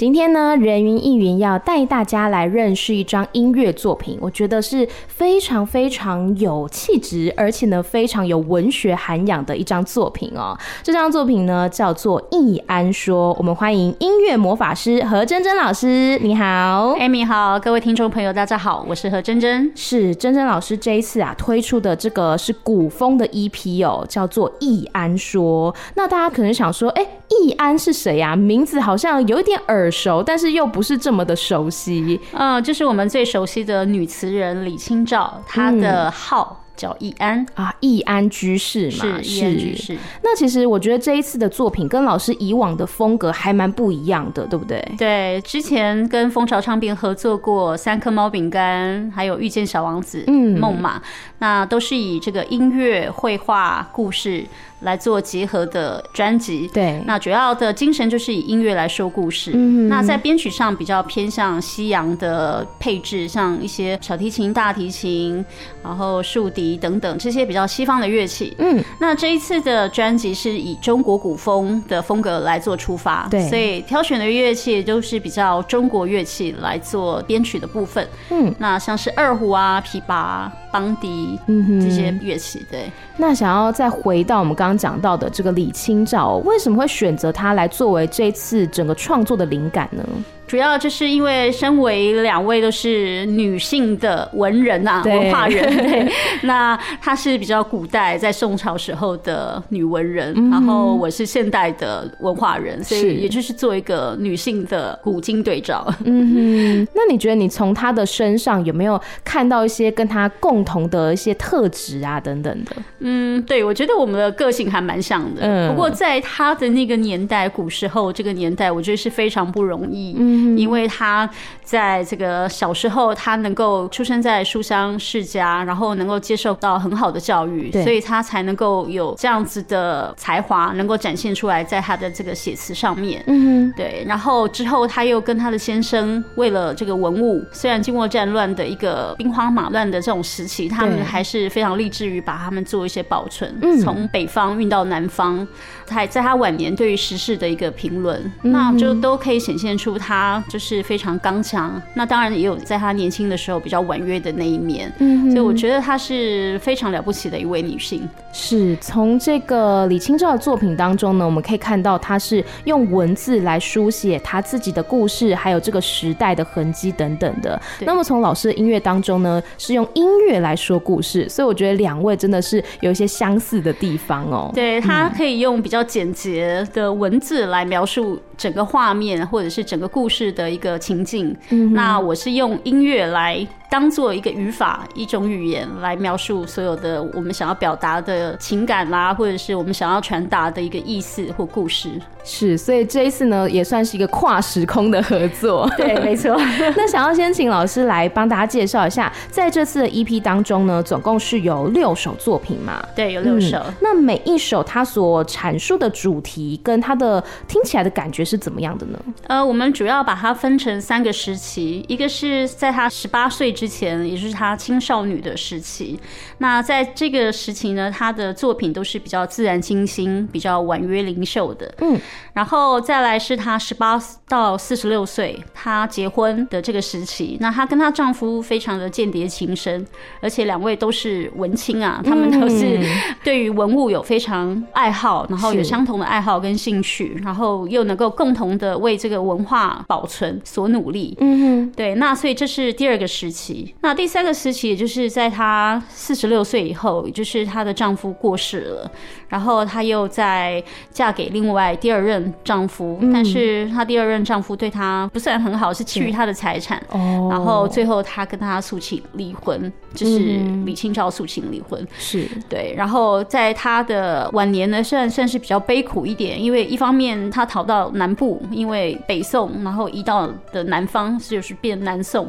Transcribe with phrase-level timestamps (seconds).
[0.00, 10.56] 今天呢，人云亦云要带大家来认识一张音乐作品，我觉得是非常非常有气质，而且呢非常有文学涵养的一张作品哦。
[10.82, 25.70] 这张作品呢叫做《易安说》，我们欢迎音乐魔法师何真真老师，你好，Amy 好，各位听众朋友大家好，我是何真真，是真真老师这一次啊推出的这个是古风的 EP 哦，叫做《易安说》。
[25.94, 28.34] 那大家可能想说，哎，易安是谁呀？
[28.34, 32.20] 名字好像有一点耳熟，但是又不是这么的熟悉。
[32.32, 36.56] 嗯，就是我们最熟悉的女词人李清照，她的号。
[36.58, 39.98] 嗯叫易安啊，易安居士嘛，是易安居士。
[40.22, 44.82] 那其实我觉得这一次的作品跟老师以往的风格还蛮不一样的，对不对？
[44.96, 50.98] 对，之前跟蜂巢唱片合作过《三颗猫饼干》，还有《遇见小王子》、嗯，《梦马》，
[51.40, 54.42] 那都是以这个音乐、绘画、故事
[54.80, 56.68] 来做结合的专辑。
[56.72, 59.52] 对，那主要的精神就是以音乐来说故事。
[59.54, 65.44] 嗯，那在编曲上比较偏向西洋的配置，像一些小提琴、大提琴，
[65.82, 66.70] 然后竖笛。
[66.80, 82.90] 等等这些比较西方的乐器，嗯，那这一次的专辑是以中国古风的风格来做出发，对，所以挑选的乐器都是比较中国乐器来做编曲的部分，嗯，那像是二胡啊、琵琶、邦笛，嗯，这些乐器，对。
[83.16, 90.04] 那想要再回到我们刚刚讲到的这个李清照，为什么会选择他来作为这次整个创作的灵感呢？
[90.50, 96.12] 主要就是因为身为两位都是女性的文人啊，文化人， 对，
[96.42, 105.86] 那她是比较古代在宋朝时候的女文人，嗯，然后我是现代的文化人，所以也就是做一个女性的古今对照。
[106.04, 112.74] 嗯哼， 那你觉得你从她的身上有没有看到一些跟她共同的一些特质啊等等的？
[112.98, 115.42] 嗯，对，我觉得我们的个性还蛮像的。
[115.42, 120.16] 嗯，不过在她的那个年代，古时候这个年代，我觉得是非常不容易。
[120.18, 120.39] 嗯。
[120.56, 121.28] 因为他
[121.64, 133.22] 在这个小时候，他能够出生在书香世家，然后能够接受到很好的教育，所以他才能够有这样子的才华，能够展现出来在他的这个写词上面。
[133.26, 134.04] 嗯，对。
[134.06, 145.46] 然后之后他又跟他的先生为了这个文物，虽然经过战乱的一个兵荒马乱的这种时期，他们还是非常立志于把他们做一些保存，从北方运到南方。
[145.86, 150.29] 他在他晚年对于时事的一个评论，那就都可以显现出他。
[150.48, 158.08] 就是非常刚强，那当然也有在她年轻的时候比较婉约的那一面，嗯，所以我觉得她是非常了不起的一位女性。
[158.32, 167.60] 是从这个李清照的作品当中呢，我们可以看到她是用文字来书写她自己的故事，还有这个时代的痕迹等等的。
[167.80, 174.50] 那么从老师的音乐当中呢，是用音乐来说故事，所以我觉得两位真的是有一些相似的地方哦。
[174.54, 180.19] 对，她可以用比较简洁的文字来描述整个画面，或者是整个故事。
[180.20, 191.90] 是的一个情境，嗯，那我是用音乐来当做一个语法，一种语言来描述所有的我们想要表达的情感啦，或者是我们想要传达的一个意思或故事。
[192.22, 195.70] 是，所以这一次呢，也算是一个跨时空的合作。
[195.78, 196.36] 对，没错。
[196.76, 202.82] 那想要先请老师来帮大家介绍一下，在这次的 EP 当中呢，总共是有六首作品嘛？
[202.94, 203.56] 对，有六首。
[203.58, 208.98] 嗯，那每一首它所阐述的主题跟它的听起来的感觉是怎么样的呢？
[209.28, 216.00] 呃，我们主要把它分成三个时期，一个是在他十八岁之前，也就是他青少女的时期。
[216.38, 221.70] 那在这个时期呢，他的作品都是比较自然清新、比较婉约灵秀的。
[221.82, 222.00] 嗯，
[222.32, 227.36] 然后再来是他十八到四十六岁，他结婚的这个时期。
[227.38, 229.86] 那她跟她丈夫非常的间谍情深，
[230.22, 232.80] 而且两位都是文青啊，他们都是
[233.22, 241.14] 对于文物有非常爱好，然后有相同的爱好跟兴趣，然后又能够共同的为这个文化保存所努力。
[241.20, 243.49] 嗯哼，对，那所以这是第二个时期。
[243.80, 248.90] 那第三个时期，也就是在她四十六岁以后，也就是她的丈夫过世了，
[249.28, 256.80] 然后她又在嫁给另外第二任丈夫，嗯、但是她第二任丈夫对她不算很好，是觊觎她的财产。
[256.90, 260.18] 哦，然后最后她跟他诉请离婚，就是
[260.64, 261.86] 李清照诉请离婚。
[261.98, 272.28] 是对，然后在她的晚年呢，虽然算是比较悲苦一点，因为一方面她逃到南部，因为北宋，然后移到的南方就是变南宋，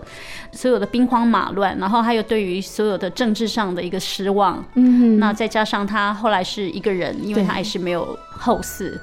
[0.51, 4.63] 所有的兵慌马乱，然后还有对于所有的政治上的一个失望。
[4.75, 8.97] 嗯哼，那再加上他后来是一个人，因为他还是没有后嗣。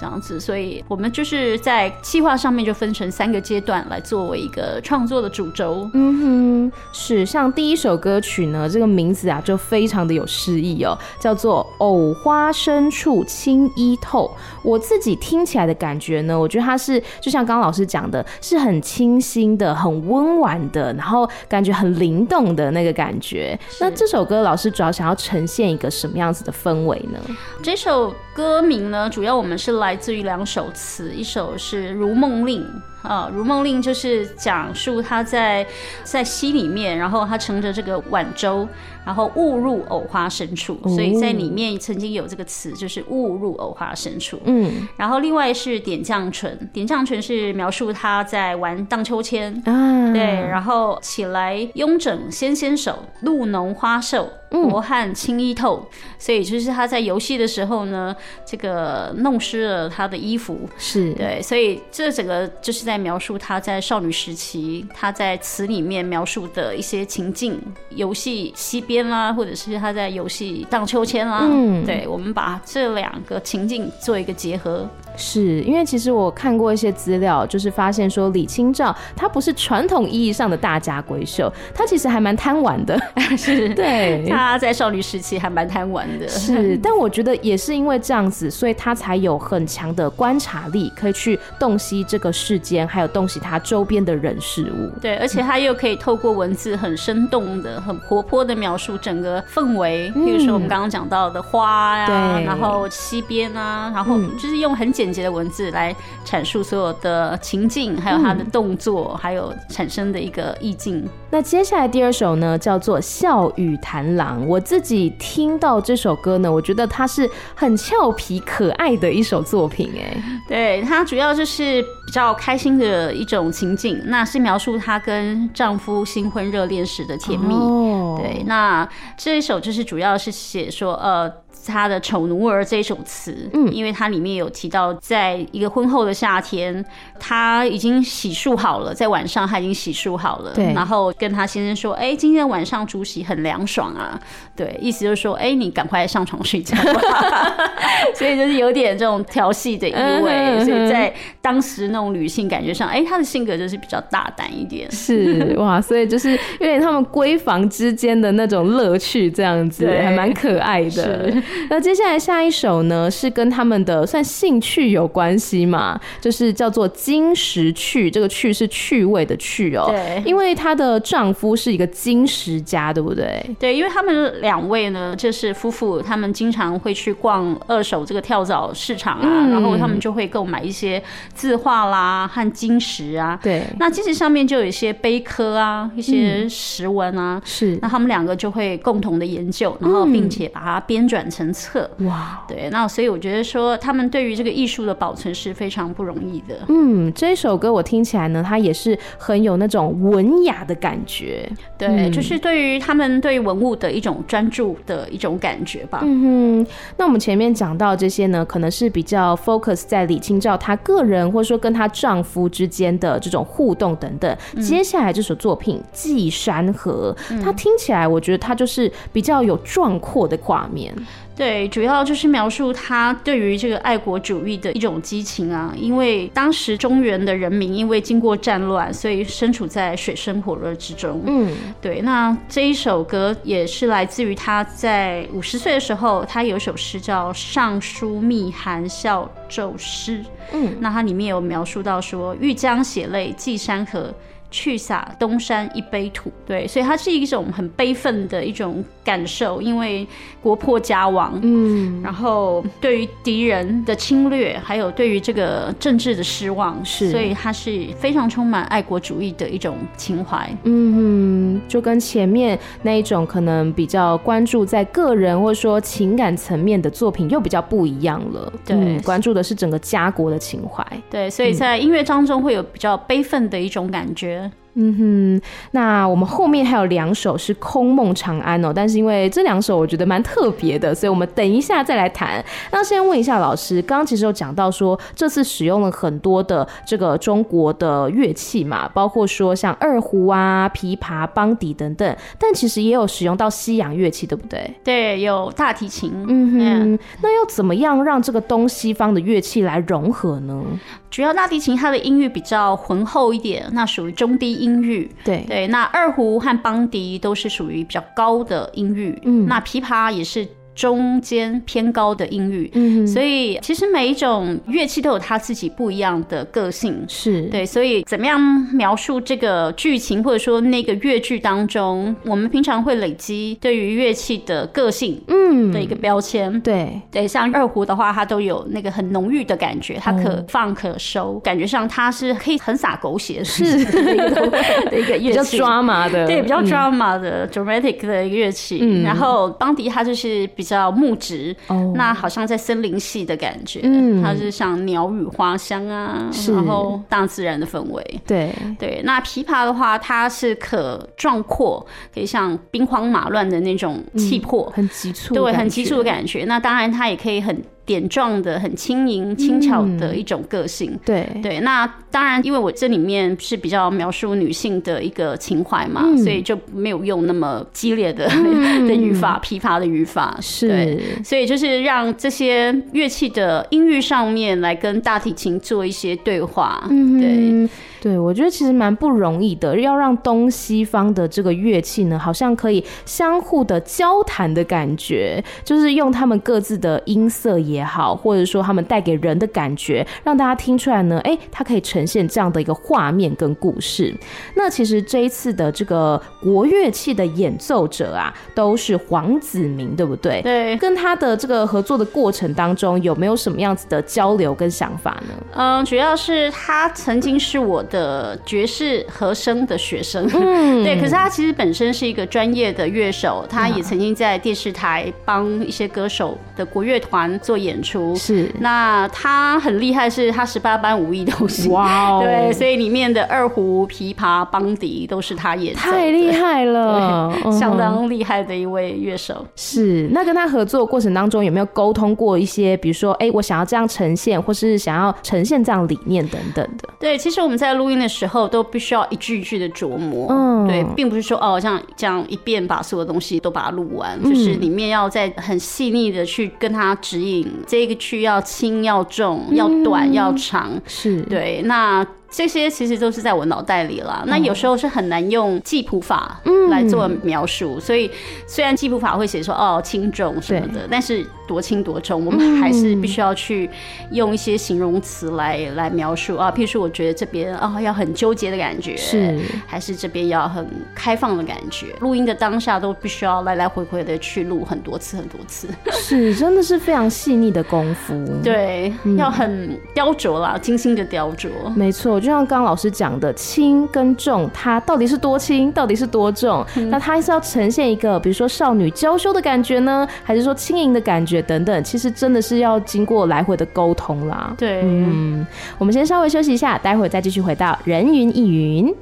[0.00, 5.86] 这样子，所以我们就是在计划上面就分成三个阶段来作为一个创作的主轴。
[5.92, 14.26] 嗯哼，是像第一首歌曲呢，这个名字啊就非常的有诗意哦，叫做《藕花深处青衣透》。
[14.62, 23.58] 我自己听起来的感觉呢，我觉得它是就像刚刚老师讲的，是很清新的、很温婉的，然后感觉很灵动的那个感觉。
[23.78, 27.18] 那这首歌老师主要想要呈现一个什么样子的氛围呢？
[27.62, 32.62] 这首歌名呢，主要我们是来自于两首词，一首是《如梦令》。
[33.02, 35.66] 啊，《如梦令》就是讲述他在
[36.04, 38.68] 在溪里面，然后他乘着这个晚舟，
[39.04, 44.38] 然后误入藕花深处，哦，所以在里面曾经有这个词，就是误入藕花深处。
[44.44, 58.14] 嗯，然后另外是《点绛唇》，《点绛唇》是描述他在玩荡秋千，啊，对，然后起来慵整纤纤手，露浓花瘦，薄汗青衣透，嗯，所以就是他在游戏的时候呢，
[58.44, 61.14] 这个弄湿了他的衣服，是。
[61.14, 63.00] 对，所以这整个就是在。
[63.00, 67.58] 描述他在少女时期，他在词里面描述的一些情境，
[67.88, 71.46] 游戏西边啦，或者是他在游戏荡秋千啦。
[71.50, 74.86] 嗯，对，我们把这两个情境做一个结合。
[75.20, 82.98] 是因为其实我看过一些资料，就是发现说李清照她不是传统意义上的大家闺秀，她其实还蛮贪玩的。
[83.36, 86.26] 是，对， 她在少女时期还蛮贪玩的。
[86.26, 94.98] 是，但我觉得也是因为这样子，所以她才有很强的观察力，可以去洞悉这个世间，还有洞悉她周边的人事物。
[95.00, 100.10] 对，而且她又可以透过文字很生动的、很活泼的描述整个氛围。
[100.14, 105.09] 比如说我们刚刚讲到的花呀、然后溪边啊，然后就是用很简。
[105.10, 111.04] 简洁的文字来阐述所有的情境，还有他的动作，嗯、还有产生的一个意境。
[111.32, 114.40] 那接下来第二首呢，叫做《笑语谈郎》。
[114.46, 119.90] 我自己听到这首歌呢，我觉得它是很俏皮可爱的一首作品。
[119.96, 127.52] 哎，对，它主要就是比较开心的一种情境，那是描述她跟丈夫新婚热恋时的甜蜜。
[127.52, 131.32] 哦、对，那这一首就是主要是写说，呃。
[131.66, 136.84] 他的《丑奴儿》这一首词，嗯，因为它里面有提到，在一个婚后的夏天，
[137.18, 144.18] 他已经洗漱好了，在晚上他已经洗漱好了，对，然后跟他先生说：“哎、欸，今天晚上煮洗很凉爽啊。”
[144.56, 147.00] 对，意思就是说：“哎、欸，你赶快上床睡觉吧。”
[148.14, 150.64] 所以就是有点这种调戏的意味。
[150.64, 154.90] 所以在当时那种女性感觉上，哎、欸，她的性格就是比较大胆一点。
[154.90, 161.32] 是哇，所以就是有点他们闺房之间的那种乐趣，这样子还蛮可爱的。
[161.68, 165.98] 那接下来下一首呢，是跟他们的算兴趣有关系嘛？
[166.20, 169.86] 就是叫做《金石趣》，这个“趣”是趣味的“趣”哦。
[169.88, 173.44] 对，因为她的丈夫是一个金石家，对不对？
[173.58, 181.02] 对，因为他们两位呢，就是夫妇，他们经常会去逛二手这个跳蚤市场啊，嗯，然后他们就会购买一些
[181.34, 183.38] 字画啦和金石啊。
[183.42, 187.40] 对，那金石上面就有一些碑刻啊，一些石文啊。
[187.40, 191.39] 嗯，是，那他们两个就会共同的研究，然后并且把它编转成。
[191.40, 196.54] 成册哇，对，那所以我觉得说他们对于这个艺术的保存是非常不容易的。
[196.68, 201.50] 嗯，这首歌我听起来呢，它也是很有那种文雅的感觉。
[201.78, 206.00] 对，嗯、就是对于他们对于文物的一种专注的一种感觉吧。
[206.02, 214.36] 嗯哼，那我们前面讲到这些呢，可能是比较 focus 在李清照她个人，或者说跟她丈夫之间的这种互动等等。
[214.54, 220.94] 嗯、接下来这首作品《寄山河》，它听起来我觉得它就是比较有壮阔的画面。
[221.40, 225.72] 对，主要就是描述他对于这个爱国主义的一种激情啊。
[225.74, 231.22] 因为当时中原的人民因为经过战乱，所以身处在水深火热之中。
[231.24, 232.02] 嗯，对。
[232.02, 240.18] 那这一首歌也是来自于他在五十岁的时候，他有一首诗叫《上书密含笑骤诗》。
[240.52, 244.12] 嗯，那它里面有描述到说：“欲将血泪寄山河。”
[244.50, 250.06] 去洒东山一杯土，对，所以它是一种很悲愤的一种感受，因为
[250.42, 274.39] 国破家亡，嗯，然后对于敌人的侵略，还有对于这个政治的失望，是，所以它是非常充满爱国主义的一种情怀，嗯，就跟前面那一种可能比较关注在个人或者说情感层面的作品又比较不一样了，对，嗯，关注的是整个家国的情怀，对，所以在音乐当中会有比较悲愤的一种感觉。
[274.74, 282.44] 嗯哼，那我们后面还有两首是《空梦长安》哦，但是因为这两首我觉得蛮特别的，所以我们等一下再来谈。
[282.70, 294.72] 那先问一下老师，刚刚其实有讲到说这次使用了很多的这个中国的乐器嘛，包括说像二胡啊、琵琶、邦迪等等，但其实也有使用到西洋乐器，对不对？
[294.84, 296.12] 对，有大提琴。
[296.28, 300.62] 嗯哼，那要怎么样让这个东西方的乐器来融合呢？
[301.10, 305.10] 主要大提琴它的音域比较浑厚一点，那属于中低音域。
[305.24, 309.18] 对对，那二胡和邦迪都是属于比较高的音域。
[309.24, 310.46] 嗯，那琵琶也是。
[310.74, 317.42] 中间偏高的音域，嗯，所以其实每一种乐器都有它自己不一样的个性，是。
[317.42, 318.40] 对，所以怎么样
[318.72, 327.00] 描述这个剧情，或者说那个乐剧当中，我们平常会累积对于乐器的个性，嗯，的一个标签，嗯，对。
[327.10, 340.90] 对，像二胡的话，它都有那个很浓郁的感觉，它可放可收，感觉上它是可以很洒狗血是 的一个乐器，比较 drama 的，对，比较 drama 的 dramatic 的乐器，嗯，然后邦迪它就是比较。
[340.90, 341.96] 木质，oh.
[341.96, 349.00] 那好像在森林系的感觉，嗯，它是像鸟语花香啊，然后大自然的氛围，对对。
[349.04, 356.44] 那琵琶的话，它是可壮阔，可以像兵荒马乱的那种气魄，嗯、很急促，对，很急促的感觉。
[356.44, 357.62] 那当然，它也可以很。
[357.86, 361.28] 点状的很轻盈轻巧的一种个性，嗯、对。
[361.42, 361.60] 对。
[361.60, 370.38] 那当然，因为我这里面是比较描述女性的一个情怀嘛，嗯、所以就没有用那么激烈的、嗯、 的语法，琵琶的语法。
[370.40, 370.68] 是。
[370.68, 377.68] 对，所以就是让这些乐器的音域上面来跟大提琴做一些对话，嗯、对。
[378.00, 394.14] 对，我觉得其实蛮不容易的，要让东西方的这个乐器呢，好像可以相互的交谈的感觉，就是用他们各自的音色也好，或者说他们带给人的感觉，让大家听出来呢，哎，它可以呈现这样的一个画面跟故事。
[394.54, 400.40] 那其实这一次的这个国乐器的演奏者啊，都是黄子明，对不对？
[400.42, 405.34] 对，跟他的这个合作的过程当中，有没有什么样子的交流跟想法呢？
[405.52, 418.48] 嗯，主要是他曾经是我的爵士和声的学生，嗯， 对，可是他其实本身是一个专业的乐手，他也曾经在电视台帮一些歌手的国乐团做演出，是。
[418.60, 429.44] 那他很厉害，是他十八般武艺都行，哇哦， 对，所以里面的二胡、琵琶、邦迪都是他演，太厉害了，相当厉害的一位乐手。
[429.56, 436.88] 是，那跟他合作过程当中有没有沟通过一些，比如说，哎，我想要这样呈现，或是想要呈现这样理念等等的？
[436.98, 437.70] 对，其实我们在。
[437.80, 452.06] 录音的时候都必须要一句一句的琢磨，嗯，对，并不是说哦，像这样一遍把所有东西都把它录完，嗯，就是里面要再很细腻的去跟他指引，这个区要轻要重，要短要长，是对，那。
[452.30, 454.22] 这些其实都是在我脑袋里了。
[454.26, 458.10] 那有时候是很难用记谱法来做描述，嗯、所以
[458.46, 463.68] 虽然记谱法会写说哦轻重什么的，但是多轻多重，我们还是必须要去
[464.12, 466.52] 用一些形容词来来描述啊。
[466.52, 471.86] 譬如说，我觉得这边啊、哦、要很纠结的感觉，是还是这边要很开放的感觉？
[471.98, 478.14] 录音的当下都必须要来来回回的去录很多次很多次，是真的是非常细腻的功夫。
[478.44, 482.19] 对，嗯、要很雕琢啦，精心的雕琢，没错。
[482.20, 486.64] 就像刚刚老师讲的，轻跟重，它到底是多轻，到底是多重？
[486.76, 491.82] 嗯、那它是要呈现一个，比如说少女娇羞的感觉呢，还是说轻盈的感觉等等？
[491.82, 494.54] 其实真的是要经过来回的沟通啦。
[494.58, 495.46] 对，嗯，
[495.78, 498.94] 我们先稍微休息一下，待会再继续回到人云亦云。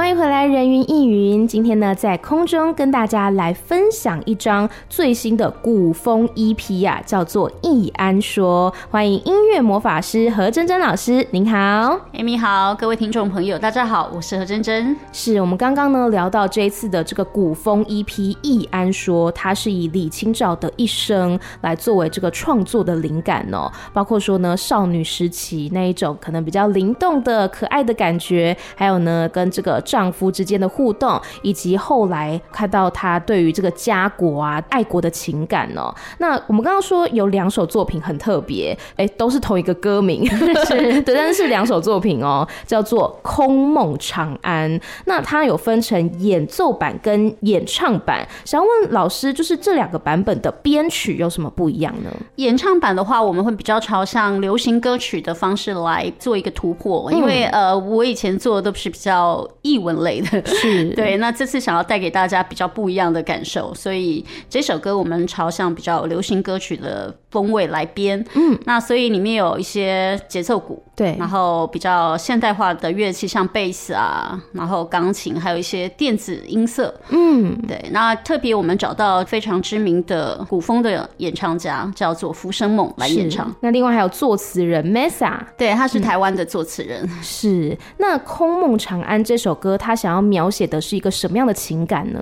[0.00, 1.46] 欢迎回来，人云亦云。
[1.46, 8.72] 今天呢，在空中跟大家来分享一张最新的古风 EP 呀、啊，叫做《易安说》。
[8.90, 14.96] 欢迎音乐魔法师何真真老师，您好，Amy 好，各位听众朋友，大家好，我是何真真。
[15.12, 18.06] 是我们刚刚呢聊到这一次的这个古风 EP
[18.40, 29.78] 《易安说》，它是以李清照的一生来作为这个创作的灵感哦，包括说呢少女时期那一种可能比较灵动的可爱的感觉，还有呢跟这个。
[29.90, 35.92] 丈夫之间的互动，以及后来看到他对于这个家国啊、爱国的情感哦。
[36.18, 40.24] 那我们刚刚说有两首作品很特别，哎，都是同一个歌名，
[40.66, 44.70] 是，对，但是是两首作品哦，叫做《空梦长安》。
[45.06, 52.10] 那它有分成演奏版跟演唱版，想要问老师，就是这两个版本的编曲有什么不一样呢？
[52.36, 61.16] 演唱版的话，我们会比较朝向流行歌曲的方式来做一个突破，因为、嗯、呃，我以前做的都是比较艺文类的，是 对。
[61.18, 77.80] 那这次想要带给大家比较不一样的感受，所以这首歌我们朝向比较流行歌曲的风味来编，嗯，那所以里面有一些节奏鼓，对，然后比较现代化的乐器，像贝斯啊，然后钢琴，还有一些电子音色，嗯，对。
[77.92, 83.54] 那特别我们找到非常知名的古风的演唱家，叫做浮生梦来演唱。
[83.60, 87.02] 那另外还有作词人 Mesa，对，他是台湾的作词人。
[87.04, 87.78] 嗯、是。
[87.98, 92.20] 那《空梦长安》这首歌，他想要描写的是一个什么样的情感呢？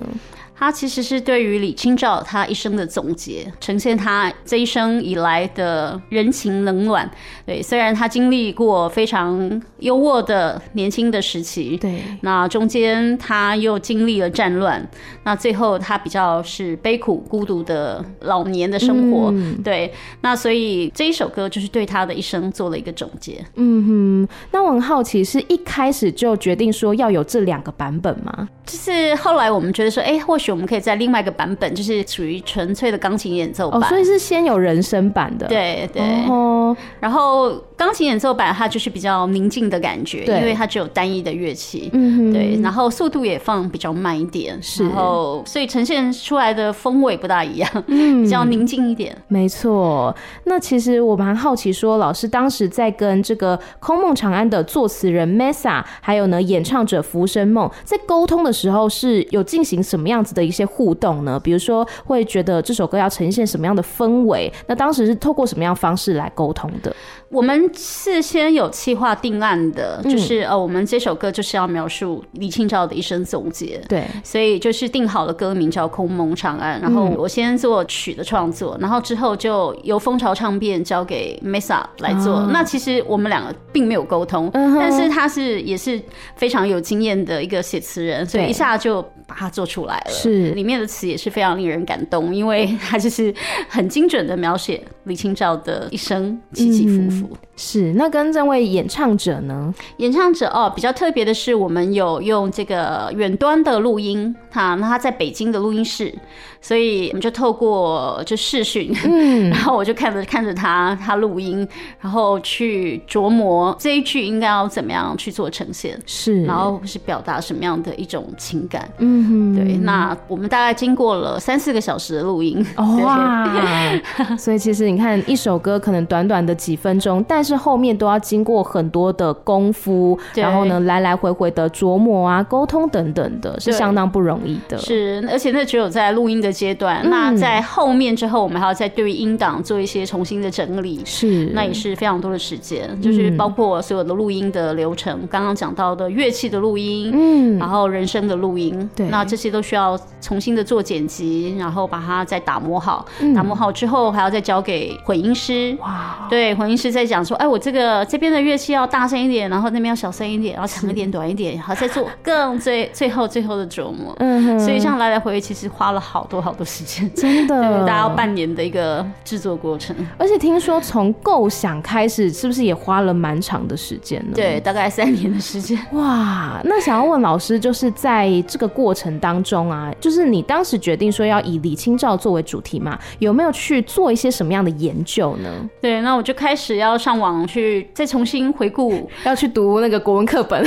[0.59, 7.09] 他其实是对于李清照他一生的总结，呈现他这一生以来的人情冷暖。
[7.45, 14.85] 对，虽然他经历过非常优渥的年轻的时期，对，那中间他又经历了战乱，
[15.23, 19.31] 那最后他比较是悲苦孤独的老年的生活。
[19.33, 23.41] 嗯、对，那所以这一首歌就是对他的一生做了一个总结。
[23.55, 28.49] 嗯哼，那我很好奇，是一开始就决定说要有这两个版本吗？
[28.65, 30.48] 就是后来我们觉得说，哎、欸，或许。
[30.51, 33.81] 我们可以在另外一个版本，就是属于纯粹的钢琴演奏版。
[33.81, 35.47] 哦，所以是先有人声版的。
[35.47, 36.01] 对对。
[36.27, 41.89] 哦，然后钢琴演奏版它就是比较宁静的感觉，对，因为它只有单一的乐器。
[41.93, 42.33] 嗯哼。
[42.33, 44.83] 对，然后速度也放比较慢一点，是。
[44.83, 49.15] 然后所以呈现出来的风味不大一样，嗯，比较宁静一点。
[49.29, 50.13] 没错。
[50.43, 61.39] 那其实我蛮好奇，说老师当时在跟这个《空梦长安》的作词人 Mesa，还有呢演唱者浮生梦，在沟通的时候是有进行什么样子的一些互动呢？
[61.41, 64.51] 比如说，会觉得这首歌要呈现什么样的氛围？
[64.67, 66.93] 那当时是透过什么样方式来沟通的？
[67.31, 73.79] 我们事先有计划定案的，就是、嗯、呃，我们这首歌就是要描述李清照的一生总结。
[73.87, 82.35] 对，所以就是定好了歌名叫《空蒙长安》，然后我先做曲的创作，然后之后就由蜂巢唱片交给 Mesa 来做。
[82.35, 86.01] 啊、那其实我们两个并没有沟通，嗯、但是他是也是
[86.35, 90.11] 非常有经验的一个写词人，所以一下就把它做出来了。
[90.11, 93.33] 是，里面的词也是非常令人感动，因为 他就是
[93.69, 97.29] 很精准的描写李清照的一生起起伏伏。
[97.31, 99.73] 嗯是，那跟这位演唱者呢？
[99.97, 106.17] 演唱者哦，比较特别的是，我们有用这个远端的录音，哈那他在北京的录音室。
[106.61, 111.67] 所以我们就透过就视讯，嗯， 然后我就看着看着他他录音，
[112.01, 119.77] 然后去琢磨这一句应该要怎么样去做呈现，是，然后是表达什么样的一种情感，嗯哼，对。
[119.77, 123.49] 那我们大概经过了三四个小时的录音，哇，
[124.37, 134.77] 所以其实你看一首歌可能短短的几分钟，但是后面都要经过很多的功夫，然后呢来来回回的琢磨啊、沟通等等的，是相当不容易的。
[134.77, 166.38] 是，而且那只有在录音的阶段，嗯，那在后面之后，我们还要再对于音档做一些重新的整理，是，那也是非常多的时间，就是包括所有的录音的流程，刚刚讲到的乐器的录音，嗯，然后人声的录音，对，那这些都需要重新的做剪辑，然后把它再打磨好，嗯，打磨好之后还要再交给混音师，哇，对，混音师在讲说，哎，我这个这边的乐器要大声一点，然后那边要小声一点，然后长一 点、短一点，然后再做更最最后最后的琢磨，嗯，所以这样来来回回其实花了好多。
[166.41, 169.95] 好多时间， 真的，大家要半年的一个制作过程。
[170.17, 174.33] 而且听说从构想开始，是不是也花了蛮长的时间呢？
[174.35, 175.77] 对，大概三年的时间。
[175.91, 185.49] 哇，那想要问老师，就是在这个过程当中啊，就是你当时决定说要以李清照作为主题嘛，有没有去做一些什么样的研究呢？
[185.81, 190.63] 对，那我就开始要上网去再重新回顾， 要去读那个国文课本，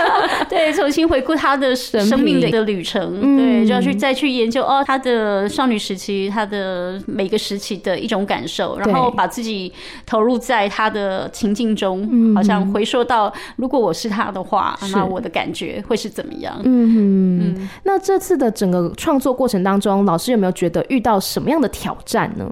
[0.48, 5.13] 对，重新回顾他的生命的旅程，嗯、对，就要去再去研究哦，他的。
[5.14, 9.72] 的少女时期，她的每个时期的一种感受，然后把自己
[10.04, 16.54] 投入在她的情境中，嗯、好像回溯到如果我是她的话，那我的感觉会是怎么样？
[16.64, 17.68] 嗯嗯。
[17.84, 22.50] 那这次的整个创作过程当中，老师有没有觉得遇到什么样的挑战呢？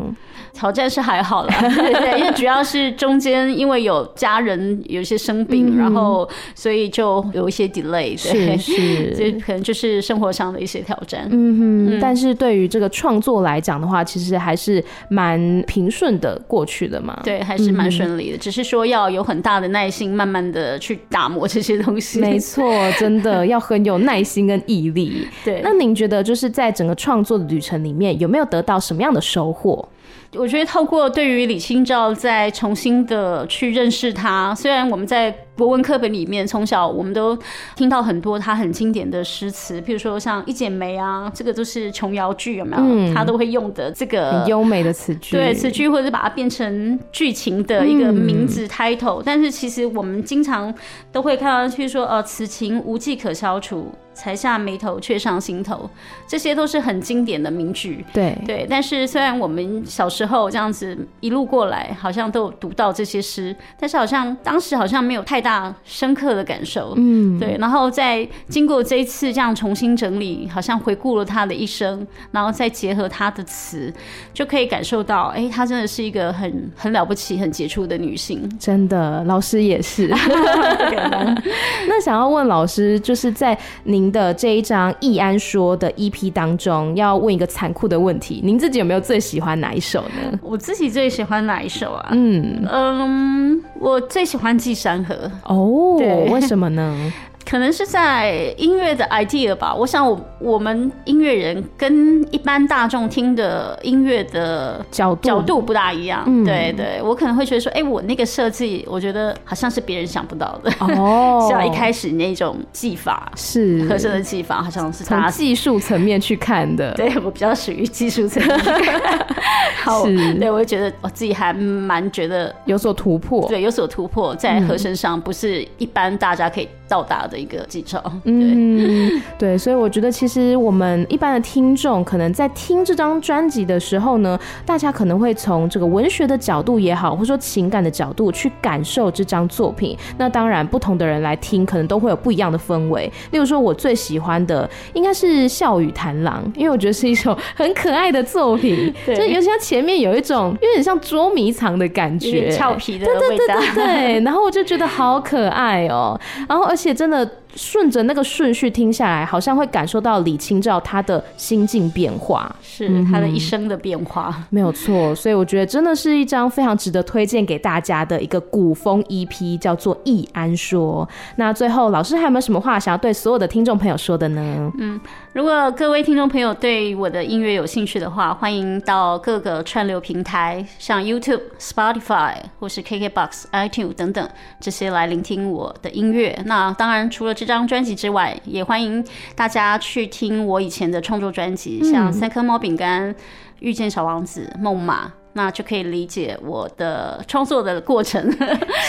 [0.53, 11.27] 挑战是还好啦， 对，对，因为主要是中间因为有家人有一些生病，嗯、然后所以就有一些 delay，对，是是， 这可能就是生活上的一些挑战。
[11.31, 17.19] 嗯哼，嗯，但是对于这个创作来讲的话，其实还是蛮平顺的过去的嘛。
[17.25, 22.21] 对，还是蛮顺利的，嗯，只是说要有很大的耐心，慢慢的去打磨这些东西。
[22.21, 25.27] 没错，真的 要很有耐心跟毅力。
[25.45, 29.89] 对，那您觉得就是在整个创作的旅程里面，有没有得到什么样的收获？
[30.35, 37.39] 我觉得透过对于李清照再重新的去认识她，虽然我们在国文课本里面从小我们都
[37.77, 42.83] 听到很多他很经典的诗词，譬如说像《一剪梅》啊，这个都是琼瑶剧有没有？
[42.83, 49.23] 嗯，她都会用的这个很优美的词句，对词句，或者是把它变成剧情的一个名字 title，嗯。
[49.27, 50.75] 但是其实我们经常
[51.13, 53.93] 都会看到，譬如说呃，此情无计可消除。
[54.15, 55.89] 才下眉头，却上心头，
[56.27, 58.05] 这些都是很经典的名句。
[58.13, 66.95] 对对，但是虽然我们小时候这样子一路过来，好像都有读到这些诗，但是好像当时好像没有太大深刻的感受。
[66.97, 67.57] 嗯，对。
[67.59, 73.93] 然后在经过这一次这样重新整理，好像回顾了他的一生，然后再结合他的词，
[74.33, 78.49] 就可以感受到，哎，她真的是一个很很了不起、很杰出的女性。
[78.59, 80.09] 真的，老师也是。
[81.89, 90.39] 那想要问老师，就是在您的这一张《易安说》的 EP 当中，要问一个残酷的问题：您自己有没有最喜欢哪一首呢？
[90.43, 92.09] 我自己最喜欢哪一首啊？
[92.13, 95.15] 嗯嗯，我最喜欢《寄山河》。
[95.45, 97.13] 哦，对，为什么呢？
[97.45, 99.75] 可能是在音乐的 idea 吧。
[99.75, 106.25] 我想，我我们音乐人跟一般大众听的音乐的角度角度不大一样。
[106.27, 110.73] 嗯、对对，我可能会觉得说，哎、欸，我那个设计，我觉得好像是别人想不到的。
[110.81, 116.93] 哦， 像一开始那种技法是和声的技法，好像是从技术层面去看的。
[116.97, 118.59] 对，我比较属于技术层面。
[119.83, 123.49] 好，是对，我就觉得我自己还蛮觉得有所突破。
[123.49, 139.97] 对，有所突破，在和声上不是一般大家可以到达的一个技巧，嗯， 对，所以我觉得其实我们一般的听众可能在听这张专辑的时候呢，大家可能会从这个文学的角度也好，或者说情感的角度去感受这张作品。
[140.19, 143.11] 那当然，不同的人来听，可能都会有不一样的氛围。
[143.31, 154.21] 例如说，我最喜欢的应该是《笑语谈郎》，因为我觉得是一首很可爱的作品， 对就尤其它前面有一种有点像捉迷藏的感觉，俏皮的味道，对对对对对。
[154.21, 157.42] 然后我就觉得好可爱哦，然后而且而且真的。
[157.55, 165.15] 顺着那个顺序听下来，好像会感受到李清照她的心境变化，是她的一生的变化，嗯、没有错。
[165.15, 171.07] 所以我觉得真的是一张非常值得推荐给大家的一个古风 EP，叫做《易安说》。
[171.37, 174.73] 那最后，老师还有没有什么话想要对所有的听众朋友说的呢？
[174.79, 175.01] 嗯，
[175.33, 184.29] 如果各位听众朋友对我的音乐有兴趣的话，欢迎到各个串流平台，像 YouTube、Spotify 或是 KKBox、iTunes 等等
[184.61, 186.39] 这些来聆听我的音乐。
[186.47, 193.11] 那当然，除了这张专辑之外，也欢迎大家去听我以前的创作专辑，像《三颗猫饼干》、
[193.59, 198.31] 《遇见小王子》、《梦马》，那就可以理解我的创作的过程。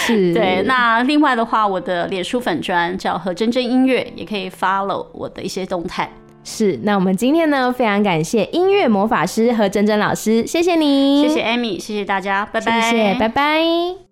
[0.06, 0.62] 是， 对。
[0.68, 6.08] 那另外的话，我的脸书粉砖叫何真真音乐，也可以 follow 我的一些动态。
[6.44, 14.03] 是，那我们今天呢，非常感谢音乐魔法师何真真老师，谢谢你，谢谢 Amy，谢谢大家，拜拜，谢谢，拜拜。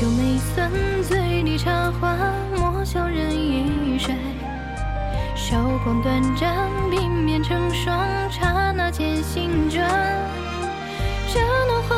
[0.00, 0.70] 酒美酸，
[1.02, 2.16] 醉里茶花，
[2.56, 4.14] 莫笑人已衰。
[5.34, 6.54] 韶光短暂，
[6.88, 7.98] 鬓面成霜，
[8.30, 9.82] 刹那间心转。
[11.34, 11.96] 这暖花